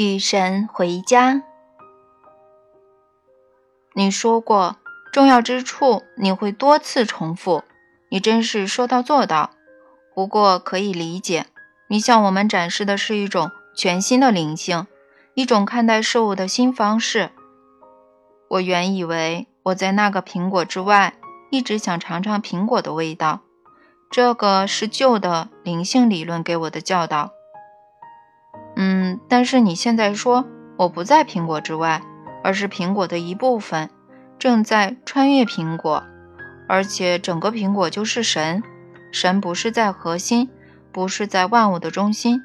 [0.00, 1.42] 与神回家。
[3.96, 4.76] 你说过
[5.12, 7.64] 重要之处你会多次重复，
[8.08, 9.50] 你真是说到做到。
[10.14, 11.46] 不过可以理解，
[11.88, 14.86] 你向我们展示的是一种全新的灵性，
[15.34, 17.30] 一种看待事物的新方式。
[18.50, 21.14] 我原以为我在那个苹果之外，
[21.50, 23.40] 一直想尝尝苹果的味道。
[24.08, 27.32] 这个是旧的灵性理论给我的教导。
[28.80, 30.46] 嗯，但是你现在说
[30.76, 32.00] 我不在苹果之外，
[32.44, 33.90] 而是苹果的一部分，
[34.38, 36.04] 正在穿越苹果，
[36.68, 38.62] 而且整个苹果就是神。
[39.10, 40.48] 神不是在核心，
[40.92, 42.40] 不是在万物的中心，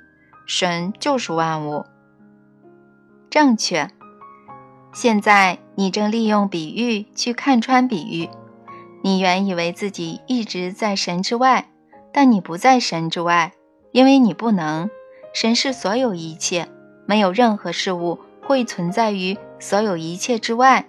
[0.48, 1.86] 神就是万物。
[3.30, 3.92] 正确。
[4.92, 8.30] 现在你正利用比喻去看穿比喻。
[9.04, 11.70] 你原以为自己一直在神之外，
[12.12, 13.52] 但你不在神之外，
[13.92, 14.90] 因为你不能。
[15.34, 16.70] 神是所有一切，
[17.08, 20.88] 没有任何事物会存在于所有一切之外。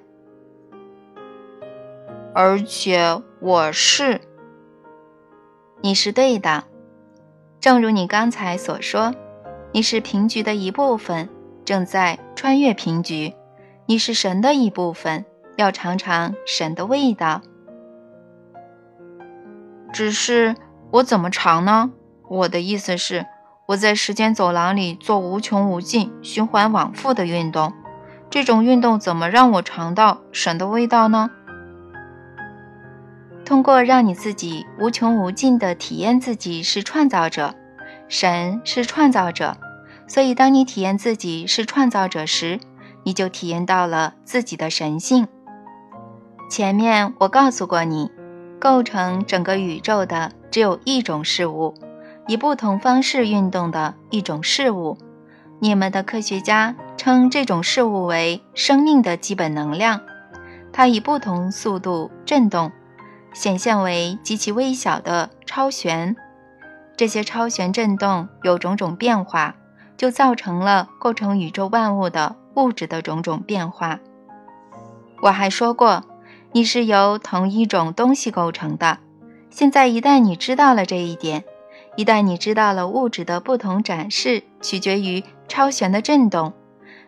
[2.34, 4.20] 而且我是。
[5.80, 6.64] 你是对的，
[7.60, 9.14] 正如你刚才所说，
[9.72, 11.28] 你是平局的一部分，
[11.64, 13.34] 正在穿越平局。
[13.86, 17.42] 你是神的一部分，要尝尝神的味道。
[19.92, 20.54] 只是
[20.90, 21.92] 我怎么尝呢？
[22.28, 23.26] 我的意思是，
[23.66, 27.72] 我在时间走廊里做无穷无尽、循环往复的运动，
[28.28, 31.30] 这种运动怎么让我尝到神的味道呢？
[33.42, 37.54] 通过让你自己无穷无尽地体验自己是创造者，
[38.06, 39.56] 神是创造者，
[40.06, 42.60] 所以当你体验自己是创造者时，
[43.02, 45.26] 你就体验到了自己的神性。
[46.50, 48.10] 前面我告诉过你，
[48.58, 51.74] 构成整个宇宙的只有一种事物，
[52.26, 54.98] 以不同方式运动的一种事物。
[55.60, 60.00] 你们的科学家称这种事物为生命的基本能量，
[60.72, 62.70] 它以不同速度振动。
[63.32, 66.14] 显现为极其微小的超弦，
[66.96, 69.56] 这些超弦振动有种种变化，
[69.96, 73.98] 就造成了构成宇宙万物的物质的种种变化。
[75.20, 76.04] 我还说过，
[76.52, 78.98] 你是由同一种东西构成的。
[79.50, 81.42] 现在一旦你知道了这一点，
[81.96, 86.52] 一旦你知道了物质的不同展示取决于超弦的振动，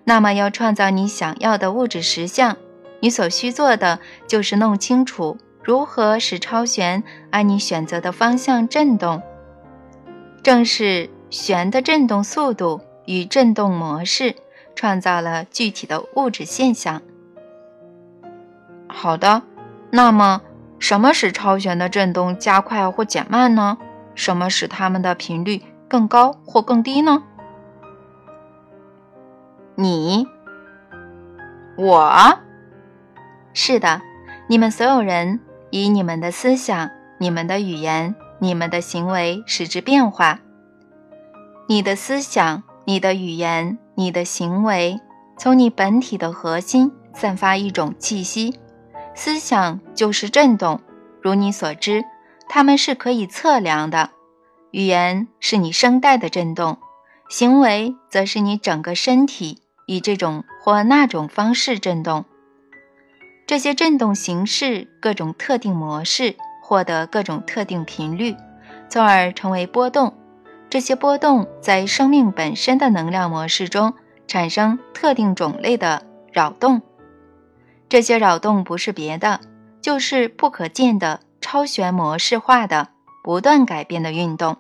[0.05, 2.57] 那么要创造你想要的物质实像，
[3.01, 3.99] 你所需做的
[4.29, 5.39] 就是弄清楚。
[5.65, 9.21] 如何使超弦按你选择的方向振动？
[10.45, 14.37] 正是弦的振动速度与振动模式，
[14.77, 17.03] 创造了具体的物质现象。
[18.87, 19.43] 好的，
[19.91, 20.43] 那么
[20.79, 23.77] 什么使超弦的振动加快或减慢呢？
[24.17, 27.23] 什么使它们的频率更高或更低呢？
[29.77, 30.27] 你，
[31.77, 32.39] 我，
[33.53, 34.03] 是的，
[34.49, 35.39] 你们所有人。
[35.71, 40.39] 以你们的思想、你们的语言、你们的行为使之变化。
[41.69, 45.01] 你的思想、你的语言、你的行为，
[45.37, 48.59] 从你本体的核心散发一种气息。
[49.15, 50.81] 思想就是震动，
[51.21, 52.05] 如你所知，
[52.49, 54.11] 它们是可以测量的。
[54.73, 56.79] 语言是你声带的振动，
[57.29, 62.25] 行为则是你整个身体以这种或那种方式振动。
[63.47, 68.35] 这些振动形式各种特定模式获得各种特定频率，
[68.89, 70.15] 从而成为波动。
[70.69, 73.95] 这些波动在生命本身的能量模式中
[74.27, 76.03] 产生特定种类的
[76.33, 76.83] 扰动。
[77.89, 79.41] 这些扰动不是别的，
[79.81, 82.89] 就是不可见的超弦模式化的
[83.23, 84.57] 不断改变的运动。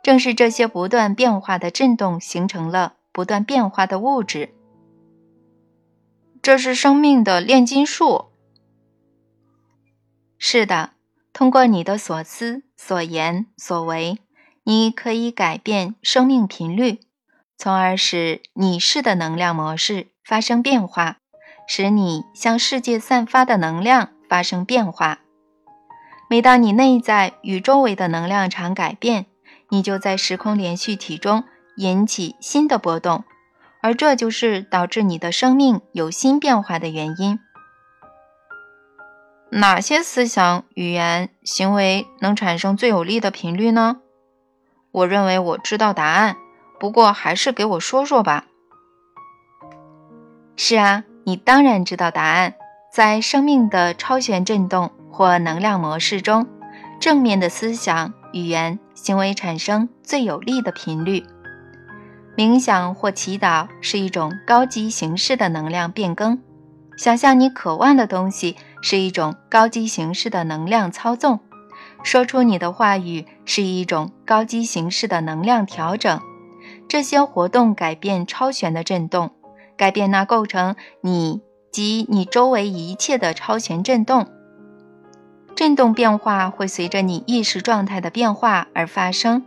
[0.00, 4.54] 正是这些不断变化的振动形成了不断变化的物质。
[6.40, 8.26] 这是生命的炼金术。
[10.38, 10.90] 是的，
[11.32, 14.18] 通过你的所思、所言、所为，
[14.62, 17.00] 你可以改变生命频率，
[17.56, 21.18] 从而使你是的能量模式发生变化，
[21.66, 25.18] 使你向世界散发的能量发生变化。
[26.28, 29.26] 每当你内在与周围的能量场改变，
[29.70, 31.44] 你就在时空连续体中
[31.76, 33.24] 引起新的波动。
[33.80, 37.38] 而这就是导致你的生命有新变化的原因。
[39.50, 43.98] 哪些思想、语言、行为能产生最有力的频率呢？
[44.90, 46.36] 我认为我知道答案，
[46.80, 48.46] 不过还是给我说说吧。
[50.56, 52.54] 是啊，你当然知道答案。
[52.92, 56.46] 在生命的超弦振动或能量模式中，
[57.00, 61.24] 正面的思想、语言、行为产生最有力的频率。
[62.36, 66.40] 冥想或祈祷是一种高级形式的能量变更，
[66.96, 71.40] 想象你渴望的东西是一种高级形式的能量操纵，
[72.04, 76.20] 说出你的话语是一种高级形式的能量调整。
[76.88, 79.32] 这些活动改变超弦的振动，
[79.76, 84.26] 改变那构成你及你周围一切的超弦振动。
[85.58, 89.42] 振动变化会随着你意识状态的变化而发生。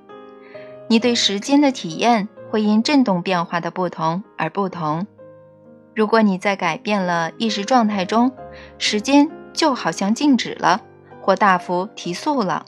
[0.89, 5.07] 你对时间的体验会因振动变化的不同而不同。
[5.95, 8.33] 如果你在改变了意识状态中，
[8.77, 10.81] 时间就好像静止了，
[11.21, 12.65] 或大幅提速了。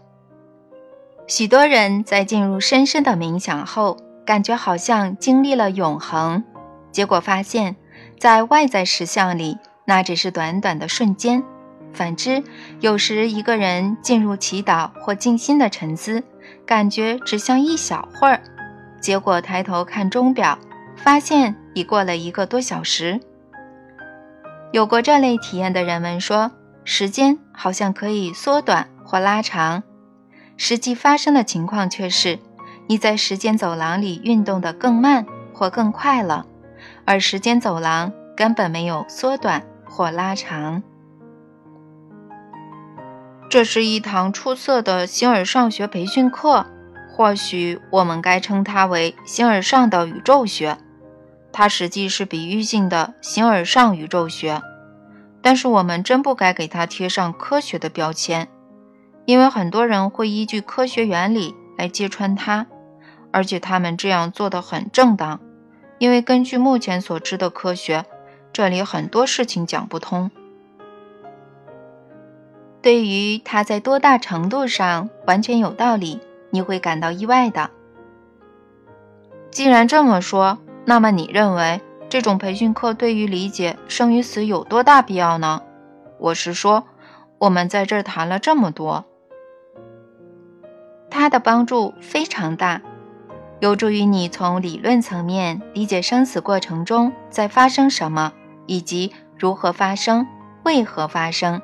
[1.27, 6.45] 许多人在进入深深的冥想后，感觉好像经历了永恒，
[6.93, 7.75] 结果发现，
[8.17, 11.43] 在外在实相里，那只是短短的瞬间。
[11.93, 12.43] 反之，
[12.79, 16.23] 有时一个人进入祈祷或静心的沉思，
[16.65, 18.41] 感觉只像一小会儿，
[18.99, 20.57] 结果抬头看钟表，
[20.95, 23.19] 发现已过了一个多小时。
[24.71, 26.51] 有过这类体验的人们说，
[26.83, 29.83] 时间好像可以缩短或拉长，
[30.57, 32.39] 实际发生的情况却是，
[32.87, 36.45] 你在时间走廊里运动得更慢或更快了，
[37.05, 40.81] 而时间走廊根本没有缩短或拉长。
[43.53, 46.65] 这是一堂出色的形而上学培训课，
[47.07, 50.79] 或许我们该称它为形而上的宇宙学。
[51.51, 54.59] 它实际是比喻性的形而上宇宙学，
[55.43, 58.47] 但是我们真不该给它贴上科学的标签，
[59.25, 62.65] 因为很多人会依据科学原理来揭穿它，
[63.31, 65.39] 而且他们这样做的很正当，
[65.99, 68.03] 因为根据目前所知的科学，
[68.51, 70.31] 这里很多事情讲不通。
[72.83, 76.19] 对于它在多大程度上完全有道理，
[76.49, 77.69] 你会感到意外的。
[79.51, 85.61] 既然这么说，那么你认为这种培训课对于理解生与死有多大必要呢？
[86.19, 86.83] 我是说，
[87.39, 89.05] 我们在这儿谈了这么多，
[91.09, 92.81] 它的帮助非常大，
[93.61, 98.33] 有助于你从理论层面理解生死过程中在发生什么，
[98.65, 100.27] 以及如何发生、
[100.63, 101.61] 为何发生。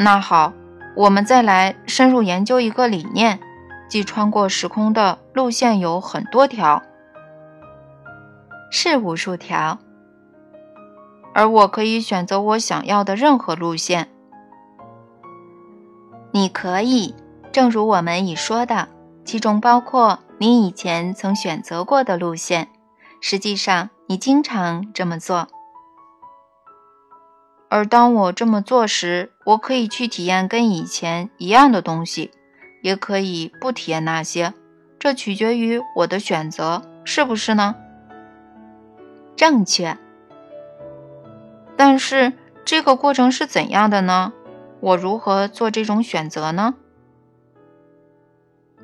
[0.00, 0.52] 那好，
[0.94, 3.40] 我们再来深入研究一个理念，
[3.88, 6.80] 即穿过时空的路线有很多条，
[8.70, 9.78] 是无数条，
[11.34, 14.08] 而我可以选择我想要的任何路线。
[16.30, 17.16] 你可以，
[17.50, 18.88] 正如我们已说的，
[19.24, 22.68] 其中包括你以前曾选择过的路线。
[23.20, 25.48] 实际上，你经常这么做。
[27.70, 32.30] 而当我这么做时，我可以去体验跟以前一样的东西，
[32.82, 34.54] 也可以不体验那些，
[34.98, 37.74] 这取决于我的选择，是不是呢？
[39.36, 39.96] 正确。
[41.76, 42.32] 但是
[42.64, 44.32] 这个过程是怎样的呢？
[44.80, 46.74] 我如何做这种选择呢？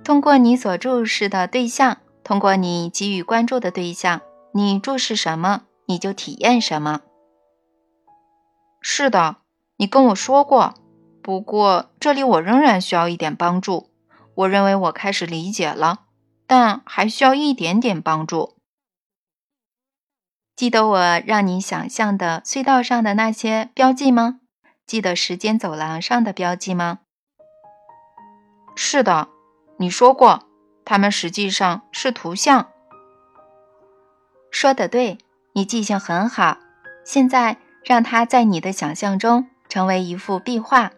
[0.05, 4.21] 通过你所注视的对象，通过你给予关注的对象，
[4.53, 7.01] 你注视什么，你就体验什么。
[8.87, 9.37] 是的，
[9.79, 10.75] 你跟我说过。
[11.23, 13.91] 不过这里我仍然需要一点帮助。
[14.35, 16.01] 我认为我开始理解了，
[16.47, 18.59] 但还需要一点点帮助。
[20.55, 24.41] 记得我让你想象的隧道上的那些标记吗？
[24.87, 26.99] 记得时间走廊上的标记吗？
[28.76, 29.29] 是的，
[29.79, 30.47] 你说过，
[30.85, 32.69] 它们实际上是图像。
[34.50, 35.17] 说的对，
[35.55, 36.59] 你记性很好。
[37.03, 37.63] 现在。
[37.85, 40.91] 让它在你的想象中成为一幅壁画，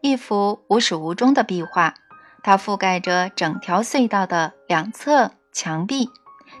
[0.00, 1.94] 一幅无始无终的壁画。
[2.42, 6.08] 它覆盖着整条隧道的两侧墙壁、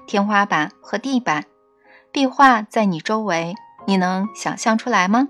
[0.06, 1.44] 天花板和地板。
[2.10, 3.54] 壁画在你周围，
[3.86, 5.28] 你能想象出来吗？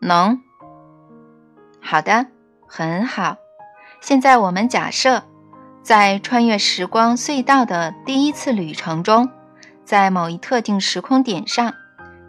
[0.00, 0.40] 能。
[1.80, 2.26] 好的，
[2.66, 3.36] 很好。
[4.00, 5.22] 现在我们假设，
[5.82, 9.30] 在穿越时光隧道的第一次旅程中，
[9.84, 11.72] 在某一特定时空点上。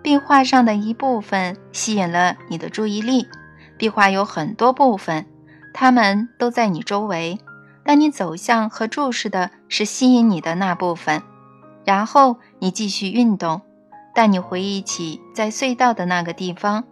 [0.04, 3.26] 壁画上的一部分吸引了你的注意力。
[3.78, 5.26] 壁画有很多部分，
[5.74, 7.40] 它们都在你周围，
[7.84, 11.24] 但你走向和注视的是吸引你的那部分。
[11.86, 13.62] 然后你继续运动，
[14.14, 16.84] 但你回忆起在隧道的那个地方，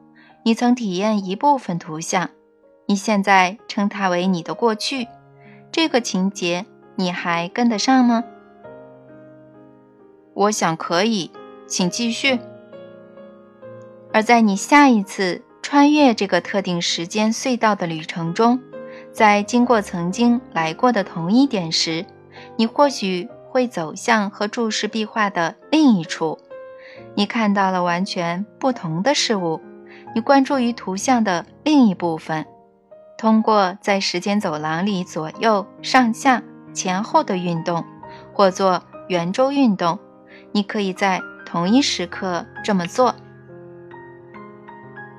[0.44, 2.30] 你曾体验一部分图像。
[2.88, 5.08] 你现在称它为你的过去。
[5.72, 6.66] 这个情节
[6.96, 8.24] 你还跟得上吗？
[10.34, 11.32] 我想可以，
[11.68, 12.40] 请继续。
[14.14, 18.60] 而在你下一次穿越这个特定时间隧道的旅程中，
[19.14, 22.06] 在经过曾经来过的同一点时，
[22.58, 26.38] 你或许会走向和注视壁画的另一处，
[27.16, 29.62] 你看到了完全不同的事物，
[30.14, 32.46] 你关注于图像的另一部分。
[33.18, 36.42] 通过在时间走廊里左右、上下、
[36.74, 37.86] 前后的运动，
[38.34, 40.00] 或做圆周运动，
[40.52, 43.16] 你可以在同一时刻这么做。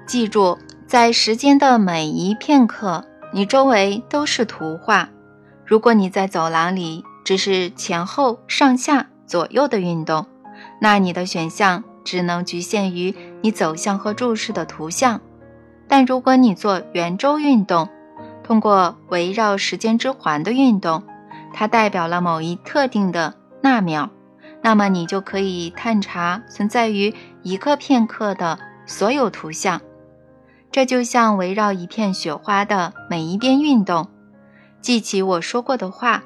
[0.07, 5.09] 记住，在时间的每一片刻，你周围都是图画。
[5.65, 10.27] 如果你在走廊里只是前后、上下、左右的运动，
[10.81, 15.21] 那你的选项只能局限于你走向和注视的图像。
[15.89, 17.89] 但如果你做圆周运动，
[18.43, 21.03] 通过围绕时间之环的运动，
[21.55, 24.11] 它代表了某一特定的纳秒，
[24.63, 29.81] 那么你就可以探查存在于一个片刻的所有图像。
[30.73, 34.09] 这就像围绕一片雪花的每一边运动。
[34.81, 36.25] 记起我说过的话，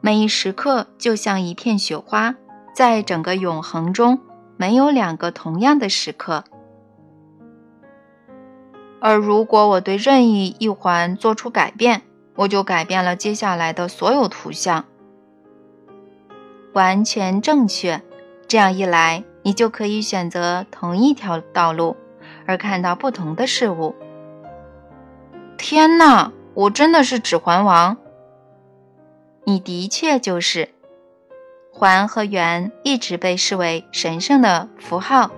[0.00, 2.34] 每一时刻就像一片雪花，
[2.74, 4.18] 在整个永恒中
[4.56, 6.42] 没有两个同样的时刻。
[9.00, 12.02] 而如果我对任意一环做出改变，
[12.34, 14.84] 我就改变了接下来的所有图像。
[16.72, 18.02] 完全正确。
[18.48, 21.96] 这样一来，你就可以选择同一条道路，
[22.46, 23.94] 而看到不同的事物。
[25.56, 27.96] 天哪，我真的是指环王！
[29.44, 30.70] 你的确就是。
[31.72, 35.30] 环和圆一直被视为神圣的符号，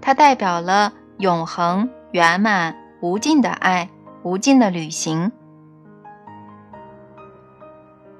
[0.00, 2.76] 它代表了永恒、圆满。
[3.00, 3.90] 无尽的爱，
[4.22, 5.32] 无尽的旅行。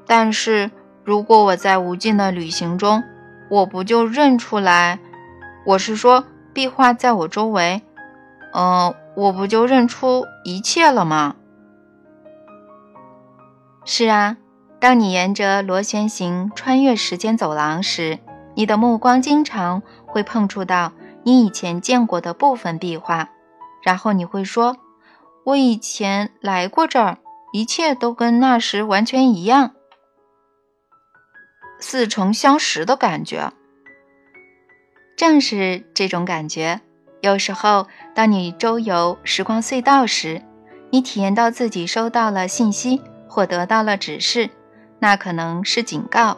[0.09, 0.73] 但是
[1.05, 3.05] 如果我在无尽的旅行中，
[3.49, 4.99] 我不就认出来？
[5.65, 7.81] 我是说，壁画在我周围，
[8.55, 11.37] 嗯，我不就认出一切了吗？
[13.85, 14.37] 是啊，
[14.79, 18.19] 当你沿着螺旋形穿越时间走廊时，
[18.55, 20.93] 你的目光经常会碰触到
[21.25, 23.31] 你以前见过的部分壁画。
[23.83, 24.77] 然后你会说
[25.45, 27.19] ：“我以前来过这儿，
[27.53, 29.73] 一切都跟那时完全一样，
[31.81, 33.53] 似曾相识的感觉。”
[35.19, 36.81] 正是这种感觉。
[37.23, 40.43] 有时候，当你周游时光隧道时，
[40.91, 44.51] 你体验到自己收到了信息或得到了指示，
[44.99, 46.37] 那可能是警告：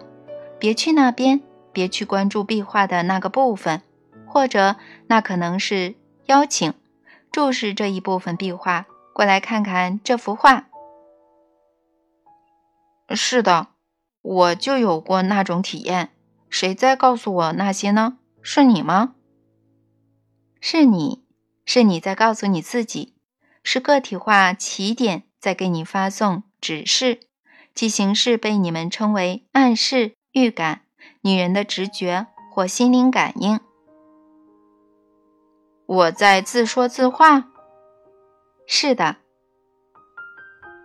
[0.59, 1.41] 别去那边，
[1.73, 3.79] 别去关注壁画的那个部分；
[4.27, 4.77] 或者，
[5.07, 5.95] 那可能是
[6.27, 6.75] 邀请。
[7.33, 10.67] 注视这一部分壁画，过来看看这幅画。
[13.09, 13.69] 是的，
[14.21, 16.11] 我就有过那种体验。
[16.51, 18.19] 谁在告诉我那些呢？
[18.43, 19.14] 是你吗？
[20.67, 21.23] 是你，
[21.67, 23.13] 是你在告诉你自己，
[23.63, 27.21] 是个体化起点在给你发送指示，
[27.75, 30.87] 其形式被你们称为暗示、预感、
[31.21, 33.61] 女人的直觉或心灵感应。
[35.85, 37.51] 我在自说自话。
[38.67, 39.17] 是的，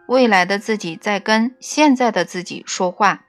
[0.09, 3.24] 未来的自己在跟现在的自己说话，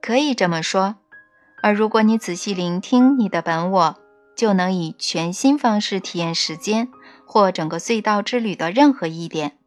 [0.00, 0.96] 可以这么说。
[1.62, 3.98] 而如果你仔细聆听你的本我，
[4.38, 6.88] 就能以全新方式体验时间
[7.26, 9.58] 或整个隧道之旅的任何一点。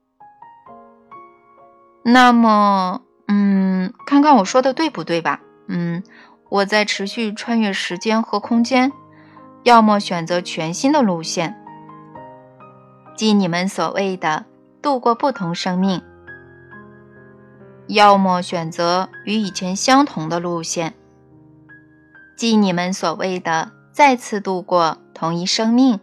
[2.05, 5.41] 那么，嗯，看看我说的对不对吧？
[5.67, 6.01] 嗯，
[6.47, 8.93] 我在持续穿越时间和空间。
[9.63, 11.61] 要么选择全新的路线，
[13.15, 14.45] 即你们所谓的
[14.81, 15.99] 度过不同生命；
[17.87, 20.95] 要么选择与以前相同的路线，
[22.37, 25.99] 即你们所谓的再次度过同一生命。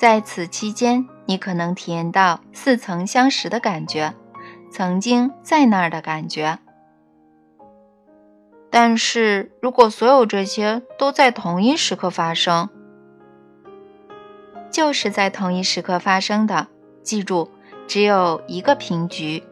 [0.00, 4.14] 在此期间，你可能体验到似曾相识的感觉，
[4.70, 6.58] 曾经在那儿的感觉。
[8.70, 12.70] 但是如果所有这些都在同一时刻发生，
[14.70, 16.68] 就是在同一时刻发生的。
[17.02, 17.50] 记住，
[17.88, 19.42] 只有一个平局，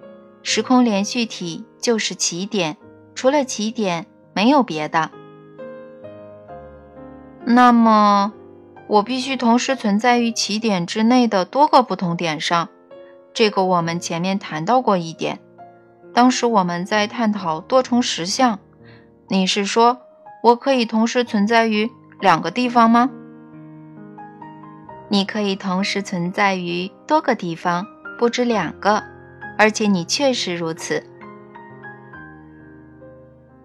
[0.42, 2.76] 时空连续体就是起点，
[3.14, 5.10] 除了起点没有别的。
[7.44, 8.32] 那么，
[8.86, 12.68] 我必须同时存在于起点之内的多个不同点上。
[13.32, 15.38] 这个我们前面谈到过一点，
[16.12, 18.58] 当时我们在探讨多重实相。
[19.28, 19.98] 你是说
[20.42, 21.90] 我可以同时存在于
[22.20, 23.10] 两个地方吗？
[25.08, 27.86] 你可以同时存在于多个地方，
[28.18, 29.02] 不止两个，
[29.56, 31.04] 而且你确实如此。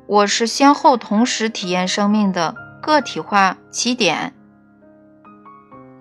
[0.06, 4.34] 我是先后同时体验生命的个体化起点。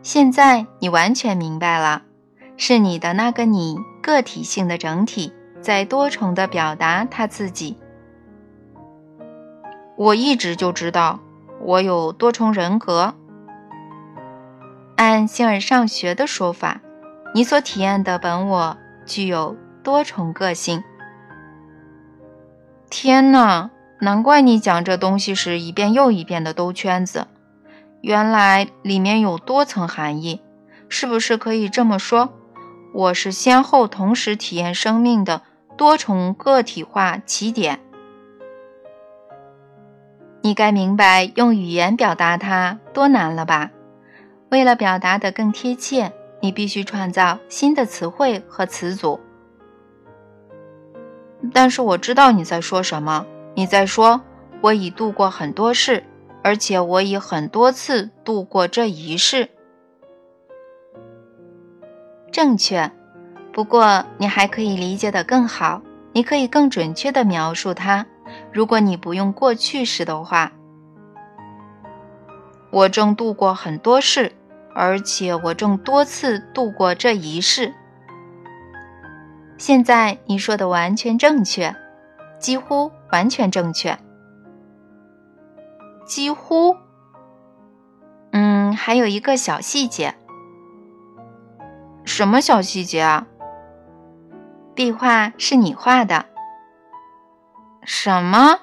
[0.02, 2.02] 现在你完全明白了，
[2.56, 7.78] 是你的那个你个体性的整体在多重的表达他自己。
[9.96, 11.20] 我一直就知道
[11.60, 13.14] 我有多重人格。
[14.96, 16.80] 按形而上学的说法，
[17.32, 20.82] 你所体验的本我具有多重个性。
[22.90, 23.70] 天哪，
[24.02, 27.28] 难怪你讲这东西时一遍又一遍的兜圈子，
[28.00, 30.40] 原来里面有多层含义。
[30.88, 32.30] 是不是可以这么说？
[32.92, 35.42] 我是先后同时体验生命的
[35.76, 37.78] 多重个体化起点。
[40.40, 43.70] 你该明白用语言表达它多难了吧？
[44.50, 49.20] 为了表达得更贴切，你必须创造新的词汇和词组。
[51.52, 53.24] 但是我知道你在说什么。
[53.54, 54.20] 你在说
[54.60, 56.02] 我已度过很多事，
[56.42, 59.48] 而且我已很多次度过这一世。
[62.30, 62.90] 正确。
[63.52, 65.82] 不过你还可以理解的更好，
[66.12, 68.06] 你可以更准确的描述它。
[68.50, 70.50] 如果你不用过去时的话，
[72.70, 74.32] 我正度过很多事。
[74.74, 77.74] 而且我正多次度过这一世。
[79.58, 81.76] 现在你说的完全正确，
[82.38, 83.96] 几乎完全正确。
[86.04, 86.76] 几乎，
[88.32, 90.14] 嗯，还有一个小细节。
[92.04, 93.26] 什么小细节啊？
[94.74, 96.26] 壁画是你画的。
[97.84, 98.58] 什么？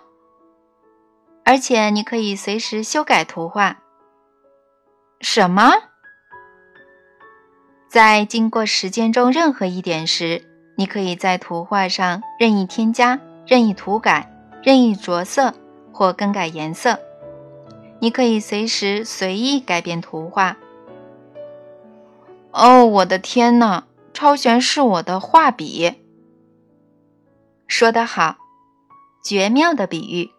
[1.46, 3.78] 而且你可以随时修改图画。
[5.22, 5.72] 什么？
[7.88, 10.44] 在经过时间中任何一点时，
[10.76, 14.32] 你可以在图画上任意添加、任意涂改、
[14.64, 15.54] 任意着色
[15.92, 17.00] 或更改颜色。
[18.00, 20.58] 你可以随时随意改变图画。
[22.52, 23.86] 哦，我的天哪！
[24.12, 26.02] 超旋是我的画笔。
[27.68, 28.38] 说得好，
[29.24, 30.32] 绝妙的比喻。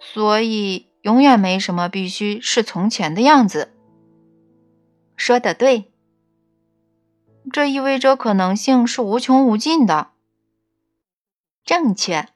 [0.00, 3.72] 所以，永远没什么必须是从前的样子。
[5.16, 5.92] 说的对，
[7.52, 10.08] 这意味着可能性是无穷无尽的。
[11.64, 12.28] 正确。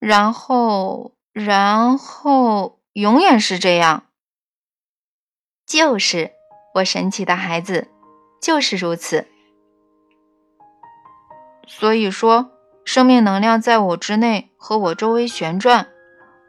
[0.00, 4.04] 然后，然后永远是这样。
[5.66, 6.32] 就是
[6.74, 7.88] 我神奇的孩子，
[8.42, 9.28] 就是如此。
[11.68, 12.50] 所以说，
[12.84, 15.86] 生命能量在我之内和我周围旋转，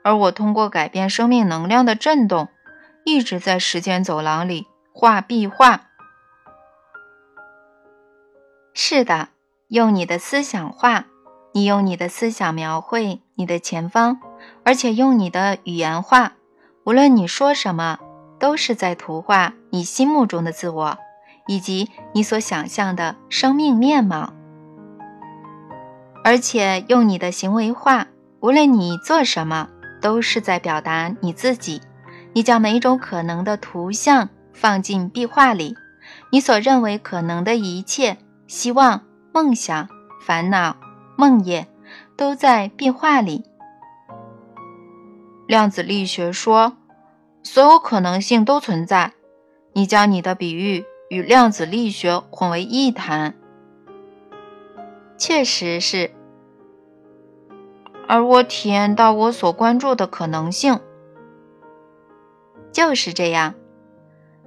[0.04, 2.48] 而我通过改变生命能量的振动。
[3.04, 5.90] 一直在时间走廊里画壁画。
[8.74, 9.30] 是的，
[9.68, 11.06] 用你的思想画，
[11.54, 14.20] 你用你的思想描绘你的前方，
[14.64, 16.34] 而且用你的语言画。
[16.84, 18.00] 无论你说什么，
[18.40, 20.98] 都是在图画你心目中的自我，
[21.48, 24.34] 以及你所想象的生命面貌。
[26.24, 28.08] 而且用你的行为画，
[28.40, 29.70] 无论你做什么，
[30.02, 31.82] 都是在表达你自己。
[32.34, 35.76] 你将每一种可能的图像放进壁画里，
[36.32, 39.02] 你所认为可能的一切希望、
[39.34, 39.90] 梦想、
[40.26, 40.78] 烦恼、
[41.22, 41.68] 梦魇，
[42.18, 43.46] 都在壁画里。
[45.46, 46.78] 量子力学说，
[47.44, 49.14] 所有可能性都存在。
[49.74, 53.36] 你将你的比喻与量子力学混为一谈，
[55.16, 56.10] 确实是。
[58.08, 60.80] 而我体验到我所关注的可能性。
[62.72, 63.54] 就是这样，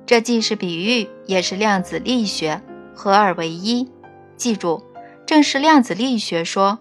[0.05, 2.61] 这既是比喻，也是量子力学，
[2.97, 3.89] 合二为一。
[4.37, 4.83] 记住，
[5.27, 6.79] 正是量子力学说，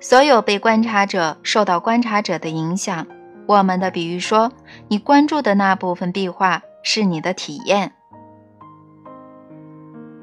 [0.00, 3.06] 所有被观察者受到观察者的影响。
[3.46, 4.52] 我们的比喻说，
[4.88, 7.92] 你关注的那部分壁画是你的体验。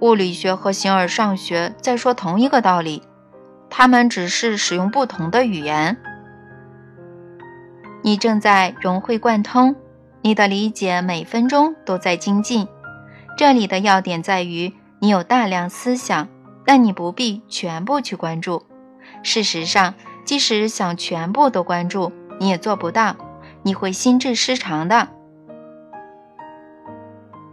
[0.02, 3.04] 物理学和形而上学在说同一个道理，
[3.70, 5.98] 他们只是使用不同的语言。
[8.04, 9.76] 你正在融会贯通，
[10.22, 12.68] 你的理解每分钟都在精进。
[13.38, 16.28] 这里的要点在于，你有大量思想，
[16.66, 18.64] 但你不必全部去关注。
[19.24, 19.94] 事实上，
[20.26, 23.16] 即使想全部都关注，你也做不到，
[23.64, 25.08] 你会心智失常的。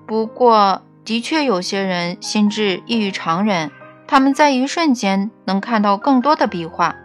[0.06, 3.70] 不过，的确有些人心智异于常人，
[4.06, 6.96] 他们在一瞬间能看到更多的壁画，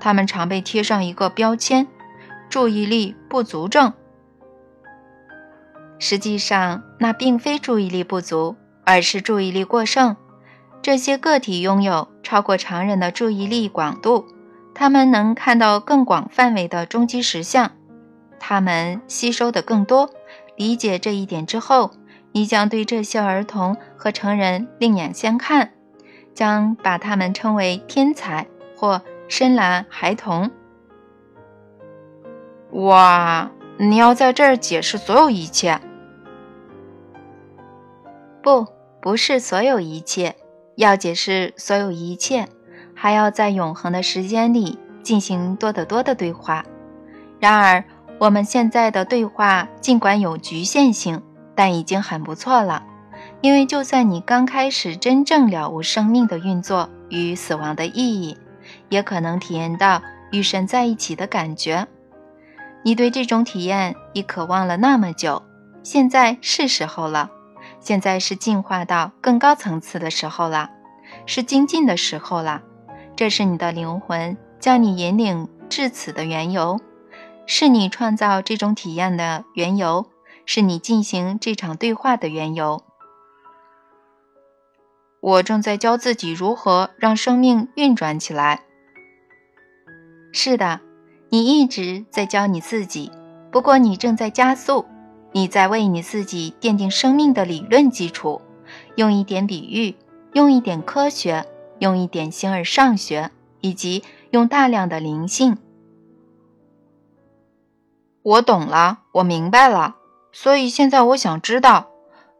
[0.00, 1.88] 他们常被贴上一个标签。
[2.48, 3.94] 注意力不足症，
[5.98, 10.14] 实际上那并非注意力不足，而是注意力过剩。
[10.82, 14.26] 这些个体拥有超过常人的注意力广度，
[14.74, 17.70] 他们能看到更广范围的终极实相，
[18.40, 20.10] 他们吸收的更多。
[20.56, 21.92] 理解这一点之后，
[22.32, 25.72] 你将对这些儿童和成人另眼相看，
[26.34, 30.50] 将把他们称为天才或深蓝、孩童。
[32.72, 35.80] 哇，你要在这儿解释所有一切？
[38.42, 38.66] 不，
[39.00, 40.34] 不是所有一切。
[40.76, 42.48] 要解释所有一切，
[42.94, 46.64] 还要在永恒的时间里进行多得多的对话。
[47.38, 47.84] 然而，
[48.18, 51.22] 我们现在的对话尽管有局限性，
[51.54, 52.84] 但已经很不错了。
[53.40, 58.36] 因为就算你刚开始真正了悟生命的运作与死亡的意义，
[58.88, 61.86] 也可能体验到与神在一起的感觉。
[62.84, 65.42] 你对这种体验已渴望了那么久，
[65.82, 67.30] 现在是时候了。
[67.82, 70.70] 现在是进化到更高层次的时候了，
[71.26, 72.62] 是精进的时候了。
[73.16, 76.80] 这是你的灵魂将你引领至此的缘由，
[77.44, 80.06] 是你创造这种体验的缘由，
[80.46, 82.84] 是你进行这场对话的缘由。
[85.20, 88.62] 我正在教自己如何让生命运转起来。
[90.32, 90.80] 是的，
[91.30, 93.10] 你一直在教你自己，
[93.50, 94.86] 不过你正在加速。
[95.32, 98.42] 你在为你自己奠定生命的理论基础，
[98.96, 99.96] 用一点比喻，
[100.34, 101.46] 用一点科学，
[101.78, 105.56] 用一点形而上学，以及用大量的灵性。
[108.22, 109.96] 我懂了，我明白了。
[110.32, 111.88] 所以现在我想知道，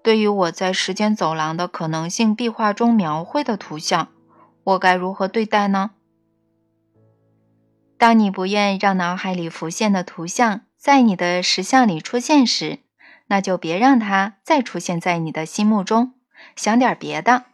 [0.03, 4.09] 对于我在时间走廊的可能性壁画中描绘的图像，
[4.65, 5.93] 我该如何对待呢？
[7.99, 12.81] 当你不愿让脑海里浮现的图像在你的实像里出现时，
[13.29, 16.15] 那就别让它再出现在你的心目中，
[16.57, 17.45] 想点别的。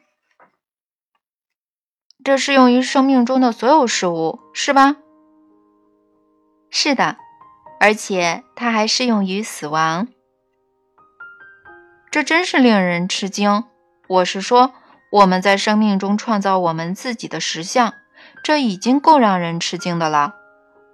[2.24, 4.96] 这适用于生命中的所有事物，是吧？
[6.70, 7.18] 是的，
[7.78, 10.08] 而且它还适用于死亡。
[12.10, 13.64] 这真是令人吃惊。
[14.08, 14.72] 我是说，
[15.12, 17.92] 我们在生命中创造我们自己的实像，
[18.42, 20.34] 这已经够让人吃惊的了。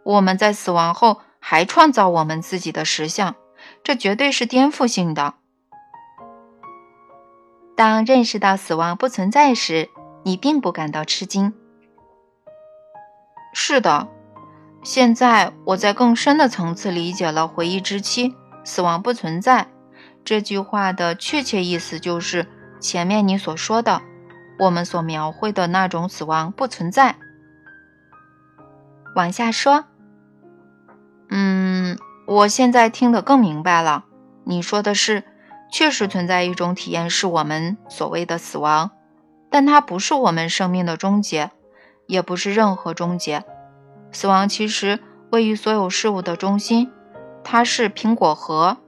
[0.03, 3.37] 我们在死亡后还创造我们自己的实相。
[3.83, 5.35] 这绝对是颠覆性的。
[7.77, 9.91] 当认识到死亡不存在时，
[10.23, 11.53] 你并不感到吃惊。
[13.53, 14.09] 是的，
[14.83, 19.69] 现在我在更深的层次理解了回忆之期死亡不存在
[20.25, 22.47] 这句话的确切意思，就是
[22.81, 24.01] 前面你所说的，
[24.59, 27.17] 我们所描绘的那种死亡不存在。
[29.15, 29.85] 往下说。
[31.35, 31.99] 嗯。
[32.27, 34.07] 我现在听得更明白了。
[34.45, 35.25] 你说的是，
[35.71, 38.93] 确实存在一种体验，是我们所谓的死亡，
[39.51, 41.51] 但它不是我们生命的终结，
[42.07, 43.45] 也不是任何终结。
[44.11, 45.01] 死亡其实
[45.33, 46.91] 位于所有事物的中心，
[47.43, 48.79] 它是苹果核。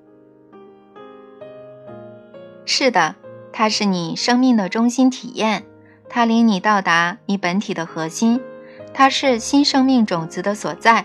[2.64, 3.16] 是的，
[3.52, 5.66] 它是你生命的中心体验，
[6.08, 8.40] 它领你到达你本体的核心，
[8.94, 11.04] 它是新生命种子的所在，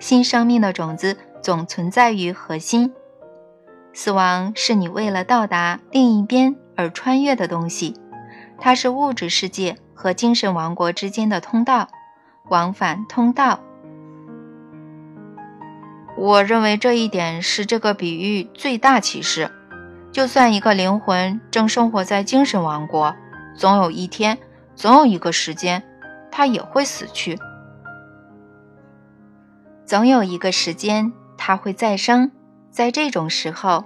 [0.00, 1.16] 新生命的种子。
[1.42, 2.92] 总存在于核心。
[3.94, 7.96] 死亡是你为了到达另一边而穿越的东西，
[8.58, 11.88] 它是物质世界和精神王国之间的通道，
[12.50, 13.60] 往返通道。
[16.16, 19.50] 我认为这一点是这个比喻最大启示。
[20.12, 23.16] 就算一个灵魂正生活在精神王国，
[23.56, 24.36] 总有一天，
[24.74, 25.82] 总有一个时间，
[26.30, 27.38] 他也会死去。
[29.90, 31.12] 总有一个时间。
[31.36, 32.30] 它会再生，
[32.70, 33.84] 在这种时候，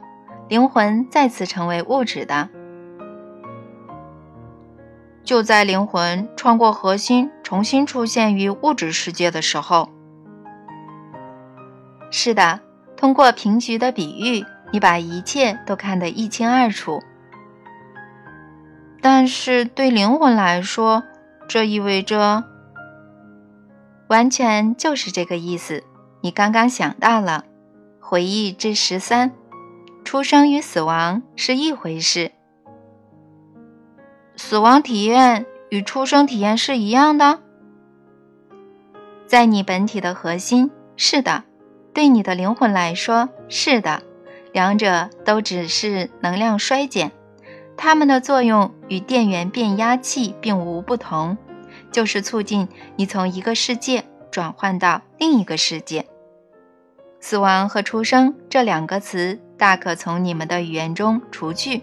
[0.50, 2.50] 灵魂再次成为物质的。
[5.22, 9.88] 就在灵魂穿过核心，重新出现于物质世界的时候。
[12.10, 12.60] 是的，
[12.98, 17.02] 通过平局的比喻，你把一切都看得一清二楚。
[19.00, 21.02] 但是对灵魂来说，
[21.48, 22.44] 这意味着，
[24.08, 25.82] 完全就是这个意思。
[26.24, 27.44] 你刚刚想到了，
[28.00, 29.32] 回忆之十三，
[30.06, 32.32] 出生与死亡是一回事。
[34.34, 37.40] 死亡体验与出生体验是一样的，
[39.26, 41.44] 在你本体的核心是的，
[41.92, 44.02] 对你的灵魂来说是的，
[44.50, 47.12] 两者都只是能量衰减，
[47.76, 51.36] 它们的作用与电源变压器并无不同，
[51.92, 56.06] 就是促进你从一个世界转换到另一个世界。
[57.26, 61.82] 死亡和出生这两个词大可从你们的语言中除去，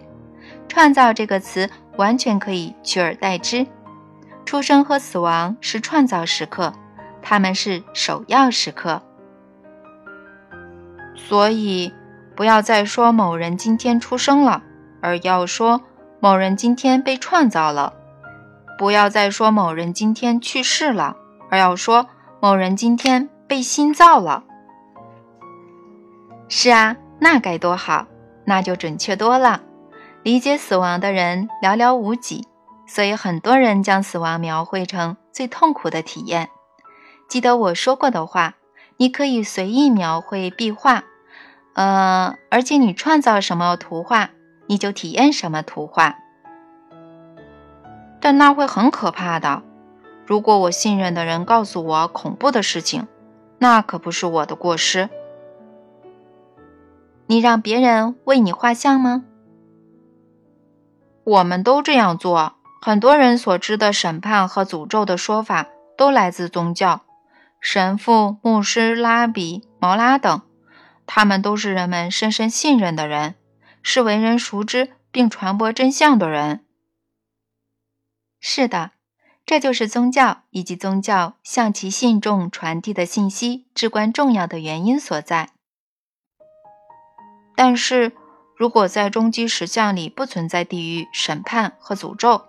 [0.68, 3.66] 创造这个词完全可以取而代之。
[4.46, 6.72] 出生和死亡是创造时刻，
[7.20, 9.02] 他们是首要时刻。
[11.16, 11.92] 所以，
[12.36, 14.62] 不要再说某人今天出生了，
[15.00, 15.80] 而要说
[16.20, 17.92] 某人今天被创造了；
[18.78, 21.16] 不要再说某人今天去世了，
[21.50, 22.06] 而要说
[22.40, 24.44] 某人今天被新造了。
[26.54, 28.06] 是啊，那该多好，
[28.44, 29.62] 那就准确多了。
[30.22, 32.46] 理解死亡的人寥寥无几，
[32.86, 36.50] 所以很多人将死亡描绘成最痛苦的体验。
[37.26, 38.56] 记得我说过的话，
[38.98, 41.04] 你可以随意描绘壁画，
[41.72, 44.28] 呃，而且你创造什么图画，
[44.66, 46.18] 你就体验什么图画。
[48.20, 49.62] 但那会很可怕的。
[50.26, 53.08] 如果我信任的人告诉我恐怖的事情，
[53.56, 55.08] 那可不是我的过失。
[57.32, 59.24] 你让别人为你画像吗？
[61.24, 62.56] 我们都这样做。
[62.82, 65.66] 很多人所知的审判和诅咒的说法
[65.96, 67.06] 都来自宗教，
[67.58, 70.42] 神父、牧师、拉比、毛拉等，
[71.06, 73.36] 他们都是人们深深信任的人，
[73.82, 76.66] 是为人熟知并传播真相的人。
[78.40, 78.90] 是的，
[79.46, 85.48] 这就是宗教以及宗教向其信众传递的信息至关重要的原因所在。
[87.54, 88.12] 但是。
[88.54, 92.42] 如果在终极实相里不存在地狱、审判和诅咒，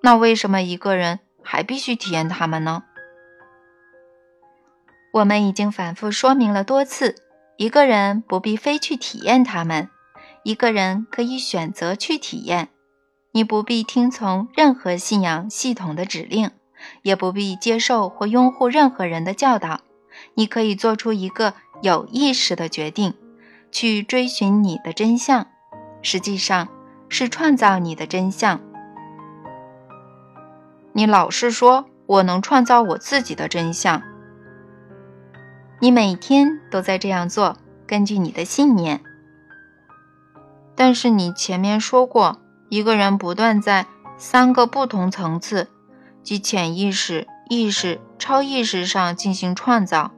[0.00, 2.84] 那为什么一个人还必须体验他们呢？
[5.12, 7.16] 我们已经反复说明了多次，
[7.58, 9.90] 一个人不必非去体验他们，
[10.42, 12.70] 一个人可以选择去体验。
[13.32, 16.52] 你不必听从任何信仰系统的指令，
[17.02, 19.82] 也不必接受或拥护任何人的教导，
[20.32, 23.12] 你可以做出一个有意识的决定，
[23.70, 25.46] 去追寻你的真相。
[26.00, 26.68] 实际上
[27.08, 28.60] 是创造你的真相。
[30.92, 34.02] 你老是说我能创造我自己的真相，
[35.80, 39.00] 你每天都在这样做，根据你的信念。
[40.74, 45.68] 但是你前面说过，一个人不断在三个不同层次，
[46.22, 50.12] 即潜意识、意识、超意识上进行创造。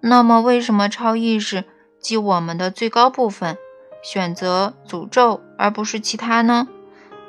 [0.00, 1.64] 那么，为什么超意识
[2.00, 3.56] 即我们的最高部分？
[4.02, 6.66] 选择诅咒而不是其他呢？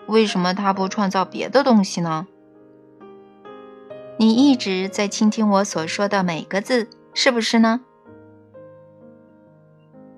[0.08, 2.28] 为什么他不创造别的东西呢？
[4.18, 7.82] 你一直在倾听我所说的每个字，是不是呢？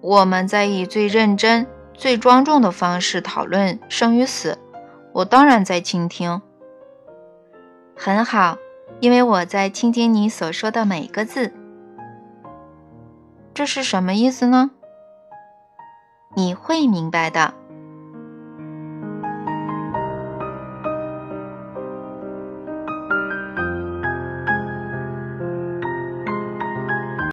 [0.01, 4.59] 我们在以最认真、最庄重的方式讨论生与死，
[5.13, 6.41] 我当然在倾听。
[7.95, 8.57] 很好，
[8.99, 11.51] 因为我在倾听你所说的每个字。
[13.53, 14.71] 这是什么意思呢？
[16.35, 17.53] 你会明白的。